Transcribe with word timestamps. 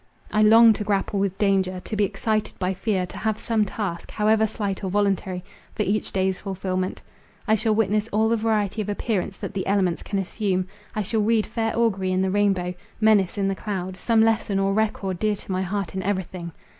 I 0.33 0.41
long 0.41 0.73
to 0.73 0.83
grapple 0.83 1.19
with 1.19 1.37
danger, 1.37 1.79
to 1.79 1.95
be 1.95 2.03
excited 2.05 2.57
by 2.57 2.73
fear, 2.73 3.05
to 3.05 3.17
have 3.19 3.37
some 3.37 3.65
task, 3.65 4.09
however 4.09 4.47
slight 4.47 4.83
or 4.83 4.89
voluntary, 4.89 5.43
for 5.75 5.83
each 5.83 6.11
day's 6.11 6.39
fulfilment. 6.39 7.03
I 7.47 7.53
shall 7.53 7.75
witness 7.75 8.07
all 8.07 8.27
the 8.27 8.35
variety 8.35 8.81
of 8.81 8.89
appearance, 8.89 9.37
that 9.37 9.53
the 9.53 9.67
elements 9.67 10.01
can 10.01 10.17
assume—I 10.17 11.03
shall 11.03 11.21
read 11.21 11.45
fair 11.45 11.77
augury 11.77 12.11
in 12.11 12.23
the 12.23 12.31
rainbow— 12.31 12.73
menace 12.99 13.37
in 13.37 13.47
the 13.47 13.53
cloud—some 13.53 14.21
lesson 14.21 14.57
or 14.57 14.73
record 14.73 15.19
dear 15.19 15.35
to 15.35 15.51
my 15.51 15.61
heart 15.61 15.93
in 15.93 16.01
everything. 16.01 16.51